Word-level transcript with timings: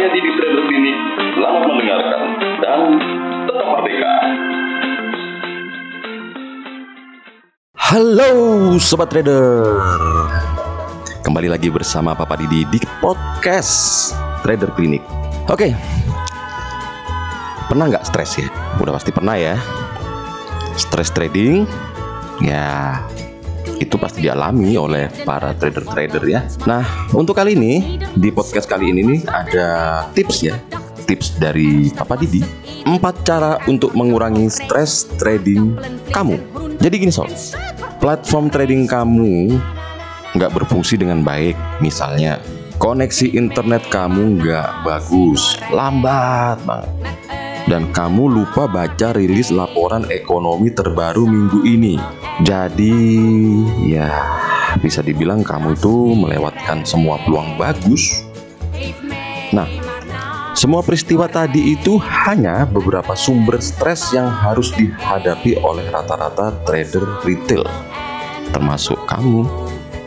Saya 0.00 0.16
Didi 0.16 0.32
Clinic. 0.32 0.96
Selamat 1.36 1.62
mendengarkan 1.68 2.22
dan 2.64 2.80
tetap 3.44 3.66
merdeka. 3.68 4.16
Halo 7.76 8.32
Sobat 8.80 9.12
Trader 9.12 9.76
Kembali 11.20 11.52
lagi 11.52 11.68
bersama 11.68 12.16
Papa 12.16 12.40
Didi 12.40 12.64
di 12.72 12.80
podcast 13.04 14.16
Trader 14.40 14.72
Clinic 14.72 15.04
Oke 15.52 15.76
Pernah 17.68 17.92
nggak 17.92 18.08
stres 18.08 18.40
ya? 18.40 18.48
Udah 18.80 18.96
pasti 18.96 19.12
pernah 19.12 19.36
ya 19.36 19.60
Stres 20.80 21.12
trading 21.12 21.68
Ya 22.40 23.04
itu 23.80 23.96
pasti 23.96 24.28
dialami 24.28 24.76
oleh 24.76 25.08
para 25.24 25.56
trader-trader 25.56 26.22
ya. 26.28 26.44
Nah 26.68 27.08
untuk 27.16 27.32
kali 27.34 27.56
ini 27.56 27.98
Di 28.12 28.28
podcast 28.28 28.68
kali 28.68 28.92
ini 28.92 29.00
nih 29.16 29.20
ada 29.26 29.68
tips 30.12 30.36
ya. 30.44 30.54
Tips 31.08 31.40
dari 31.40 31.90
Papa 31.90 32.14
Didi. 32.14 32.44
Empat 32.86 33.26
cara 33.26 33.58
untuk 33.66 33.96
mengurangi 33.96 34.46
stres 34.52 35.08
trading 35.18 35.74
kamu. 36.12 36.36
Jadi 36.78 36.94
gini 37.00 37.12
sob. 37.12 37.32
Platform 37.98 38.52
trading 38.52 38.86
kamu 38.86 39.58
nggak 40.38 40.54
berfungsi 40.54 40.94
dengan 40.94 41.26
baik, 41.26 41.58
misalnya 41.82 42.38
koneksi 42.78 43.34
internet 43.34 43.82
kamu 43.90 44.40
nggak 44.40 44.86
bagus, 44.86 45.58
lambat 45.68 46.56
banget, 46.64 46.88
dan 47.70 47.86
kamu 47.94 48.26
lupa 48.26 48.66
baca 48.66 49.14
rilis 49.14 49.54
laporan 49.54 50.02
ekonomi 50.10 50.74
terbaru 50.74 51.22
minggu 51.22 51.62
ini. 51.62 51.94
Jadi, 52.42 52.98
ya 53.86 54.10
bisa 54.82 55.06
dibilang 55.06 55.46
kamu 55.46 55.78
itu 55.78 55.94
melewatkan 56.18 56.82
semua 56.82 57.22
peluang 57.22 57.54
bagus. 57.54 58.26
Nah, 59.54 59.70
semua 60.58 60.82
peristiwa 60.82 61.30
tadi 61.30 61.78
itu 61.78 61.94
hanya 62.02 62.66
beberapa 62.66 63.14
sumber 63.14 63.62
stres 63.62 64.10
yang 64.10 64.26
harus 64.26 64.74
dihadapi 64.74 65.62
oleh 65.62 65.86
rata-rata 65.94 66.50
trader 66.66 67.22
retail, 67.22 67.62
termasuk 68.50 68.98
kamu, 69.06 69.46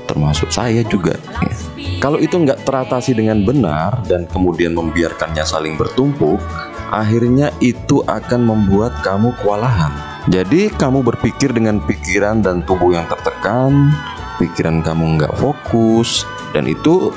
termasuk 0.04 0.52
saya 0.52 0.84
juga. 0.84 1.16
ya. 1.40 1.56
Kalau 2.04 2.20
itu 2.20 2.36
nggak 2.36 2.68
teratasi 2.68 3.16
dengan 3.16 3.48
benar 3.48 4.04
dan 4.04 4.28
kemudian 4.28 4.76
membiarkannya 4.76 5.48
saling 5.48 5.80
bertumpuk, 5.80 6.44
akhirnya 6.90 7.54
itu 7.64 8.02
akan 8.04 8.42
membuat 8.44 8.98
kamu 9.06 9.32
kewalahan. 9.40 9.94
Jadi 10.32 10.72
kamu 10.72 11.04
berpikir 11.04 11.52
dengan 11.52 11.84
pikiran 11.84 12.40
dan 12.40 12.64
tubuh 12.64 12.96
yang 12.96 13.04
tertekan, 13.12 13.92
pikiran 14.40 14.80
kamu 14.80 15.20
nggak 15.20 15.36
fokus, 15.36 16.24
dan 16.56 16.64
itu 16.64 17.12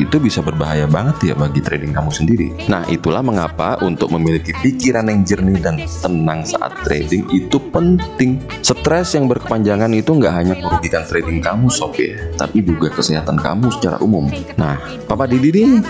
itu 0.00 0.16
bisa 0.16 0.40
berbahaya 0.40 0.88
banget 0.88 1.32
ya 1.32 1.34
bagi 1.36 1.60
trading 1.60 1.92
kamu 1.92 2.08
sendiri. 2.12 2.48
Nah, 2.68 2.80
itulah 2.88 3.20
mengapa 3.20 3.76
untuk 3.84 4.08
memiliki 4.12 4.56
pikiran 4.56 5.04
yang 5.08 5.20
jernih 5.20 5.60
dan 5.60 5.76
tenang 6.00 6.48
saat 6.48 6.72
trading 6.84 7.28
itu 7.28 7.60
penting. 7.72 8.40
Stres 8.64 9.12
yang 9.12 9.28
berkepanjangan 9.28 9.92
itu 9.92 10.16
nggak 10.16 10.32
hanya 10.32 10.54
merugikan 10.56 11.04
trading 11.04 11.44
kamu, 11.44 11.68
sob 11.68 11.92
ya, 12.00 12.16
tapi 12.40 12.64
juga 12.64 12.88
kesehatan 12.88 13.36
kamu 13.36 13.68
secara 13.76 14.00
umum. 14.00 14.32
Nah, 14.56 14.80
Papa 15.04 15.28
Didi 15.28 15.50
ini 15.52 15.80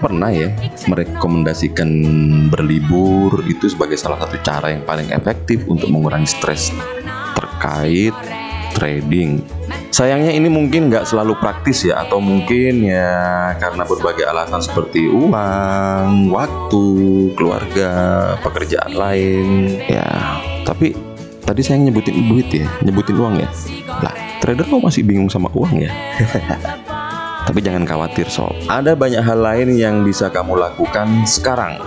pernah 0.00 0.32
ya 0.32 0.48
merekomendasikan 0.88 1.90
berlibur 2.48 3.44
itu 3.44 3.68
sebagai 3.68 4.00
salah 4.00 4.24
satu 4.24 4.40
cara 4.40 4.72
yang 4.72 4.82
paling 4.88 5.12
efektif 5.12 5.68
untuk 5.68 5.92
mengurangi 5.92 6.26
stres 6.26 6.72
terkait 7.36 8.16
trading. 8.74 9.44
Sayangnya 9.90 10.30
ini 10.32 10.46
mungkin 10.46 10.88
nggak 10.88 11.04
selalu 11.04 11.36
praktis 11.36 11.82
ya 11.84 12.00
atau 12.06 12.22
mungkin 12.22 12.86
ya 12.86 13.52
karena 13.58 13.82
berbagai 13.84 14.24
alasan 14.24 14.62
seperti 14.62 15.10
uang, 15.10 16.30
waktu, 16.30 16.86
keluarga, 17.34 17.90
pekerjaan 18.40 18.94
lain 18.94 19.46
ya. 19.84 20.06
Tapi 20.62 20.94
tadi 21.42 21.60
saya 21.66 21.82
nyebutin 21.82 22.16
duit 22.30 22.48
ya, 22.54 22.70
nyebutin 22.86 23.18
uang 23.18 23.34
ya. 23.42 23.48
Lah, 24.00 24.14
trader 24.38 24.64
kok 24.64 24.80
masih 24.80 25.02
bingung 25.02 25.28
sama 25.28 25.50
uang 25.52 25.82
ya? 25.82 25.92
Tapi 27.50 27.66
jangan 27.66 27.82
khawatir 27.82 28.30
sob, 28.30 28.54
ada 28.70 28.94
banyak 28.94 29.26
hal 29.26 29.42
lain 29.42 29.74
yang 29.74 30.06
bisa 30.06 30.30
kamu 30.30 30.54
lakukan 30.54 31.26
sekarang 31.26 31.82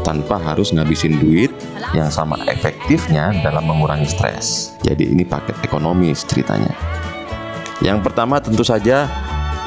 tanpa 0.00 0.40
harus 0.40 0.72
ngabisin 0.72 1.20
duit 1.20 1.52
yang 1.92 2.08
sama 2.08 2.40
efektifnya 2.48 3.28
dalam 3.44 3.68
mengurangi 3.68 4.08
stres. 4.08 4.72
Jadi 4.80 5.12
ini 5.12 5.28
paket 5.28 5.60
ekonomis 5.60 6.24
ceritanya. 6.24 6.72
Yang 7.84 8.00
pertama 8.00 8.40
tentu 8.40 8.64
saja 8.64 9.04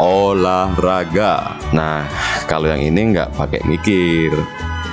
olahraga. 0.02 1.54
Nah, 1.70 2.10
kalau 2.50 2.74
yang 2.74 2.82
ini 2.82 3.14
nggak 3.14 3.38
pakai 3.38 3.62
mikir 3.70 4.34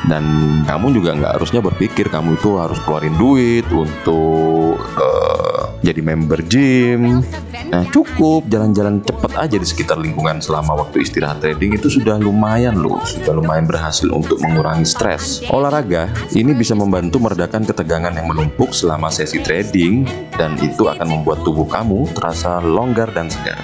dan 0.04 0.28
kamu 0.69 0.93
juga 0.93 1.16
nggak 1.16 1.41
harusnya 1.41 1.65
berpikir 1.65 2.12
kamu 2.12 2.37
itu 2.37 2.60
harus 2.60 2.77
keluarin 2.84 3.16
duit 3.16 3.65
untuk 3.72 4.77
eh, 4.77 5.65
jadi 5.81 6.00
member 6.04 6.44
gym. 6.44 7.25
Nah, 7.71 7.85
cukup 7.89 8.47
jalan-jalan 8.51 9.01
cepet 9.05 9.33
aja 9.37 9.57
di 9.57 9.67
sekitar 9.67 9.97
lingkungan 10.01 10.41
selama 10.43 10.85
waktu 10.85 11.05
istirahat 11.05 11.41
trading 11.41 11.77
itu 11.77 11.89
sudah 11.89 12.21
lumayan 12.21 12.81
loh, 12.81 13.01
sudah 13.05 13.33
lumayan 13.33 13.65
berhasil 13.65 14.09
untuk 14.11 14.41
mengurangi 14.45 14.85
stres. 14.85 15.41
Olahraga 15.49 16.11
ini 16.37 16.53
bisa 16.53 16.77
membantu 16.77 17.21
meredakan 17.23 17.65
ketegangan 17.65 18.13
yang 18.13 18.29
menumpuk 18.29 18.71
selama 18.77 19.09
sesi 19.09 19.41
trading 19.41 20.05
dan 20.37 20.59
itu 20.61 20.87
akan 20.87 21.21
membuat 21.21 21.43
tubuh 21.43 21.65
kamu 21.67 22.09
terasa 22.13 22.61
longgar 22.61 23.11
dan 23.17 23.33
segar. 23.33 23.59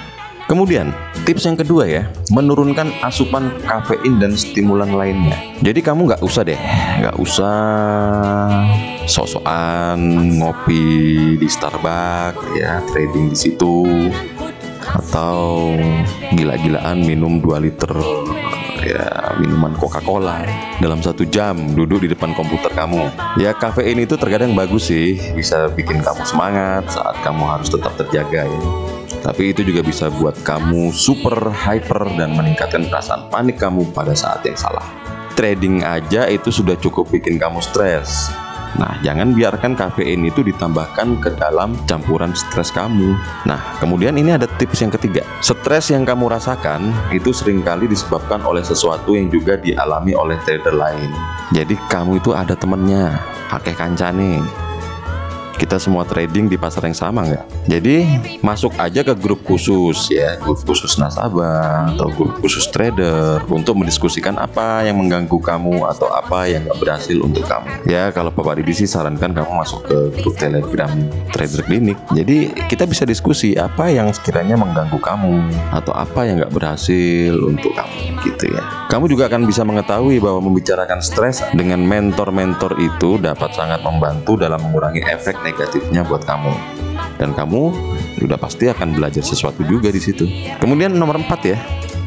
Kemudian, 0.51 0.91
tips 1.23 1.47
yang 1.47 1.55
kedua 1.55 1.87
ya, 1.87 2.03
menurunkan 2.27 2.91
asupan 3.07 3.55
kafein 3.63 4.19
dan 4.19 4.35
stimulan 4.35 4.91
lainnya. 4.91 5.39
Jadi 5.63 5.79
kamu 5.79 6.11
nggak 6.11 6.21
usah 6.27 6.43
deh, 6.43 6.59
nggak 6.99 7.15
usah 7.15 7.55
sok-sokan 9.09 9.99
ngopi 10.37 10.83
di 11.37 11.47
Starbucks 11.47 12.57
ya, 12.57 12.83
trading 12.89 13.31
di 13.31 13.37
situ 13.37 13.85
atau 14.81 15.71
gila-gilaan 16.33 17.05
minum 17.05 17.39
2 17.39 17.63
liter 17.63 17.93
ya 18.81 19.37
minuman 19.37 19.77
Coca-Cola 19.77 20.41
dalam 20.81 20.99
satu 21.05 21.21
jam 21.29 21.53
duduk 21.77 22.01
di 22.01 22.09
depan 22.09 22.33
komputer 22.33 22.73
kamu. 22.73 23.13
Ya 23.37 23.53
kafein 23.53 24.01
itu 24.01 24.17
terkadang 24.17 24.57
bagus 24.57 24.89
sih, 24.89 25.21
bisa 25.37 25.69
bikin 25.71 26.01
kamu 26.01 26.25
semangat 26.25 26.89
saat 26.89 27.15
kamu 27.21 27.45
harus 27.45 27.69
tetap 27.69 27.93
terjaga 27.95 28.49
ya. 28.49 28.61
Tapi 29.21 29.53
itu 29.53 29.61
juga 29.61 29.85
bisa 29.85 30.09
buat 30.09 30.33
kamu 30.41 30.89
super 30.97 31.53
hyper 31.53 32.09
dan 32.17 32.33
meningkatkan 32.33 32.89
perasaan 32.89 33.29
panik 33.29 33.61
kamu 33.61 33.85
pada 33.93 34.17
saat 34.17 34.41
yang 34.41 34.57
salah. 34.57 34.83
Trading 35.37 35.85
aja 35.85 36.25
itu 36.25 36.49
sudah 36.49 36.73
cukup 36.81 37.05
bikin 37.13 37.37
kamu 37.37 37.61
stres. 37.61 38.33
Nah, 38.79 38.95
jangan 39.03 39.35
biarkan 39.35 39.75
kafein 39.75 40.23
itu 40.23 40.45
ditambahkan 40.45 41.19
ke 41.19 41.35
dalam 41.35 41.75
campuran 41.89 42.31
stres 42.31 42.71
kamu. 42.71 43.17
Nah, 43.43 43.59
kemudian 43.83 44.15
ini 44.15 44.35
ada 44.35 44.47
tips 44.47 44.83
yang 44.85 44.93
ketiga. 44.93 45.25
Stres 45.43 45.91
yang 45.91 46.07
kamu 46.07 46.31
rasakan 46.31 46.93
itu 47.11 47.35
sering 47.35 47.65
kali 47.65 47.89
disebabkan 47.89 48.39
oleh 48.47 48.63
sesuatu 48.63 49.17
yang 49.17 49.27
juga 49.27 49.59
dialami 49.59 50.15
oleh 50.15 50.39
trader 50.47 50.75
lain. 50.75 51.11
Jadi 51.51 51.75
kamu 51.91 52.23
itu 52.23 52.31
ada 52.31 52.55
temennya, 52.55 53.19
pakai 53.51 53.75
kancane. 53.75 54.60
Kita 55.61 55.77
semua 55.77 56.01
trading 56.09 56.49
di 56.49 56.57
pasar 56.57 56.89
yang 56.89 56.97
sama 56.97 57.21
nggak? 57.21 57.45
Jadi 57.69 58.09
masuk 58.41 58.73
aja 58.81 59.05
ke 59.05 59.13
grup 59.13 59.45
khusus 59.45 60.09
ya, 60.09 60.33
grup 60.41 60.57
khusus 60.65 60.97
nasabah 60.97 61.93
atau 61.93 62.09
grup 62.09 62.41
khusus 62.41 62.65
trader 62.73 63.45
untuk 63.45 63.77
mendiskusikan 63.77 64.41
apa 64.41 64.81
yang 64.89 64.97
mengganggu 64.97 65.37
kamu 65.37 65.85
atau 65.85 66.09
apa 66.09 66.49
yang 66.49 66.65
nggak 66.65 66.81
berhasil 66.81 67.13
untuk 67.21 67.45
kamu. 67.45 67.69
Ya 67.85 68.09
kalau 68.09 68.33
Bapak 68.33 68.57
Didi 68.57 68.73
sih 68.73 68.89
sarankan 68.89 69.37
kamu 69.37 69.53
masuk 69.53 69.85
ke 69.85 69.97
grup 70.25 70.33
Telegram 70.41 70.89
Trader 71.29 71.61
Clinic. 71.69 72.01
Jadi 72.09 72.57
kita 72.65 72.89
bisa 72.89 73.05
diskusi 73.05 73.53
apa 73.53 73.85
yang 73.85 74.09
sekiranya 74.09 74.57
mengganggu 74.57 74.97
kamu 74.97 75.45
atau 75.77 75.93
apa 75.93 76.25
yang 76.25 76.41
nggak 76.41 76.57
berhasil 76.57 77.37
untuk 77.37 77.77
kamu 77.77 78.17
gitu 78.25 78.49
ya. 78.49 78.65
Kamu 78.89 79.05
juga 79.05 79.29
akan 79.29 79.45
bisa 79.45 79.61
mengetahui 79.61 80.17
bahwa 80.17 80.41
membicarakan 80.41 81.05
stres 81.05 81.45
dengan 81.53 81.85
mentor-mentor 81.85 82.81
itu 82.81 83.21
dapat 83.21 83.53
sangat 83.53 83.85
membantu 83.85 84.41
dalam 84.41 84.57
mengurangi 84.57 85.05
efek 85.05 85.37
negatifnya 85.51 86.07
buat 86.07 86.23
kamu. 86.23 86.53
Dan 87.19 87.35
kamu 87.35 87.61
udah 88.23 88.37
pasti 88.39 88.71
akan 88.71 88.95
belajar 88.97 89.21
sesuatu 89.21 89.61
juga 89.67 89.91
di 89.91 89.99
situ. 89.99 90.25
Kemudian 90.57 90.95
nomor 90.95 91.19
4 91.19 91.27
ya. 91.43 91.59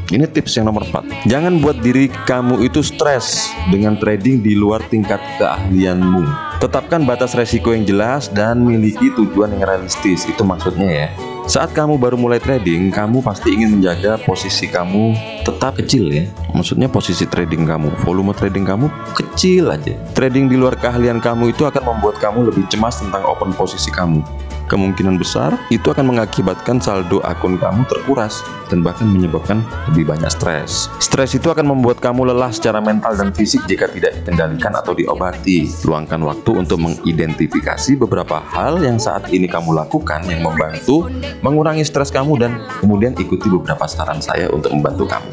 Ini 0.04 0.28
tips 0.28 0.60
yang 0.60 0.68
nomor 0.68 0.84
4. 0.84 1.24
Jangan 1.24 1.64
buat 1.64 1.80
diri 1.80 2.12
kamu 2.28 2.60
itu 2.68 2.84
stres 2.84 3.48
dengan 3.72 3.96
trading 3.96 4.44
di 4.44 4.52
luar 4.52 4.84
tingkat 4.92 5.20
keahlianmu. 5.40 6.24
Tetapkan 6.60 7.08
batas 7.08 7.32
resiko 7.32 7.72
yang 7.72 7.88
jelas 7.88 8.28
dan 8.28 8.64
miliki 8.64 9.12
tujuan 9.16 9.56
yang 9.56 9.64
realistis. 9.64 10.28
Itu 10.28 10.44
maksudnya 10.44 10.88
ya. 10.92 11.08
Saat 11.44 11.76
kamu 11.76 12.00
baru 12.00 12.16
mulai 12.16 12.40
trading, 12.40 12.88
kamu 12.88 13.20
pasti 13.20 13.52
ingin 13.52 13.76
menjaga 13.76 14.16
posisi 14.24 14.64
kamu 14.64 15.12
tetap 15.44 15.76
kecil 15.76 16.08
ya. 16.08 16.24
Maksudnya 16.56 16.88
posisi 16.88 17.28
trading 17.28 17.68
kamu, 17.68 17.92
volume 18.00 18.32
trading 18.32 18.64
kamu 18.64 18.88
kecil 19.12 19.68
aja. 19.68 19.92
Trading 20.16 20.48
di 20.48 20.56
luar 20.56 20.72
keahlian 20.80 21.20
kamu 21.20 21.52
itu 21.52 21.68
akan 21.68 21.84
membuat 21.84 22.16
kamu 22.16 22.48
lebih 22.48 22.64
cemas 22.72 22.96
tentang 22.96 23.28
open 23.28 23.52
posisi 23.52 23.92
kamu. 23.92 24.24
Kemungkinan 24.64 25.20
besar 25.20 25.52
itu 25.68 25.92
akan 25.92 26.16
mengakibatkan 26.16 26.80
saldo 26.80 27.20
akun 27.20 27.60
kamu 27.60 27.84
terkuras 27.84 28.40
dan 28.72 28.80
bahkan 28.80 29.04
menyebabkan 29.04 29.60
lebih 29.92 30.08
banyak 30.08 30.32
stres. 30.32 30.88
Stres 31.04 31.36
itu 31.36 31.52
akan 31.52 31.76
membuat 31.76 32.00
kamu 32.00 32.32
lelah 32.32 32.48
secara 32.48 32.80
mental 32.80 33.12
dan 33.12 33.28
fisik 33.36 33.60
jika 33.68 33.92
tidak 33.92 34.16
dikendalikan 34.24 34.72
atau 34.72 34.96
diobati. 34.96 35.68
Luangkan 35.84 36.24
waktu 36.24 36.64
untuk 36.64 36.80
mengidentifikasi 36.80 38.00
beberapa 38.00 38.40
hal 38.40 38.80
yang 38.80 38.96
saat 38.96 39.28
ini 39.36 39.44
kamu 39.44 39.76
lakukan 39.76 40.24
yang 40.32 40.40
membantu 40.40 41.12
mengurangi 41.42 41.82
stres 41.82 42.12
kamu 42.14 42.38
dan 42.38 42.52
kemudian 42.78 43.16
ikuti 43.16 43.50
beberapa 43.50 43.88
saran 43.88 44.22
saya 44.22 44.46
untuk 44.52 44.70
membantu 44.70 45.10
kamu. 45.10 45.28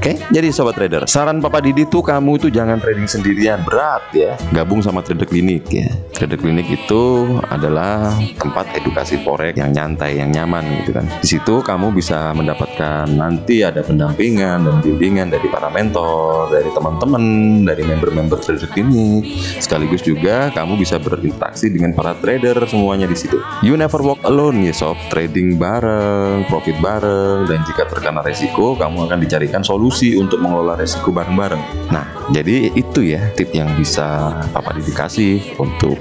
Oke, 0.00 0.16
jadi 0.32 0.48
sobat 0.48 0.80
trader, 0.80 1.04
saran 1.04 1.44
Papa 1.44 1.60
Didi 1.60 1.84
tuh 1.84 2.00
kamu 2.00 2.40
itu 2.40 2.48
jangan 2.48 2.80
trading 2.80 3.04
sendirian, 3.04 3.60
berat 3.68 4.00
ya. 4.16 4.32
Gabung 4.48 4.80
sama 4.80 5.04
trader 5.04 5.28
klinik 5.28 5.68
ya. 5.68 5.92
Trader 6.16 6.40
klinik 6.40 6.72
itu 6.72 7.28
adalah 7.52 8.16
tempat 8.40 8.80
edukasi 8.80 9.20
forex 9.20 9.60
yang 9.60 9.76
nyantai, 9.76 10.16
yang 10.16 10.32
nyaman 10.32 10.64
gitu 10.80 10.96
kan. 10.96 11.04
Di 11.20 11.28
situ 11.28 11.60
kamu 11.60 11.92
bisa 11.92 12.32
mendapatkan 12.32 13.12
nanti 13.12 13.60
ada 13.60 13.84
pendampingan 13.84 14.64
dan 14.64 14.80
bimbingan 14.80 15.28
dari 15.28 15.44
para 15.52 15.68
mentor, 15.68 16.48
dari 16.48 16.72
teman-teman, 16.72 17.24
dari 17.68 17.84
member-member 17.84 18.40
trader 18.40 18.72
klinik. 18.72 19.28
Sekaligus 19.60 20.00
juga 20.00 20.48
kamu 20.56 20.80
bisa 20.80 20.96
berinteraksi 20.96 21.68
dengan 21.68 21.92
para 21.92 22.16
trader 22.16 22.56
semuanya 22.64 23.04
di 23.04 23.20
situ. 23.20 23.36
You 23.60 23.76
never 23.76 24.00
walk 24.00 24.24
alone 24.24 24.64
ya 24.64 24.72
sob, 24.72 24.96
trading 25.12 25.60
bareng, 25.60 26.48
profit 26.48 26.80
bareng, 26.80 27.44
dan 27.52 27.60
jika 27.68 27.84
terkena 27.84 28.24
resiko, 28.24 28.72
kamu 28.80 29.04
akan 29.04 29.20
dicarikan 29.20 29.60
solusi 29.60 29.89
solusi 29.90 30.14
untuk 30.14 30.38
mengelola 30.38 30.78
resiko 30.78 31.10
bareng-bareng. 31.10 31.90
Nah, 31.90 32.06
jadi 32.30 32.70
itu 32.78 33.10
ya 33.10 33.26
tip 33.34 33.50
yang 33.50 33.66
bisa 33.74 34.38
Papa 34.54 34.70
dikasih 34.78 35.58
untuk 35.58 35.98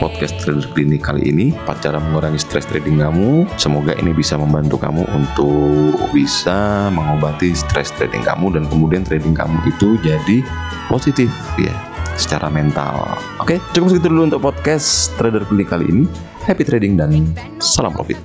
podcast 0.00 0.32
trader 0.40 0.64
klinik 0.72 1.04
kali 1.04 1.28
ini. 1.28 1.52
Empat 1.52 1.84
cara 1.84 2.00
mengurangi 2.00 2.40
stres 2.40 2.64
trading 2.64 2.96
kamu 2.96 3.44
semoga 3.60 3.92
ini 4.00 4.16
bisa 4.16 4.40
membantu 4.40 4.80
kamu 4.80 5.04
untuk 5.12 5.92
bisa 6.16 6.88
mengobati 6.88 7.52
stres 7.52 7.92
trading 8.00 8.24
kamu 8.24 8.56
dan 8.56 8.64
kemudian 8.64 9.04
trading 9.04 9.36
kamu 9.36 9.60
itu 9.68 10.00
jadi 10.00 10.40
positif 10.88 11.28
ya 11.60 11.76
secara 12.16 12.48
mental. 12.48 13.12
Oke 13.44 13.60
cukup 13.76 13.92
segitu 13.92 14.08
dulu 14.08 14.32
untuk 14.32 14.40
podcast 14.40 15.12
trader 15.20 15.44
klinik 15.44 15.68
kali 15.68 15.84
ini. 15.84 16.04
Happy 16.48 16.64
trading 16.64 16.96
dan 16.96 17.12
salam 17.60 17.92
profit 17.92 18.16